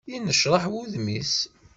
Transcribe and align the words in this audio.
Yennecraḥ 0.11 0.63
wudem-is. 0.71 1.35